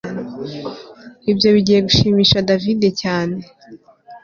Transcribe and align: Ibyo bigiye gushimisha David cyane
Ibyo 1.31 1.49
bigiye 1.55 1.79
gushimisha 1.87 2.45
David 2.49 2.81
cyane 3.01 3.37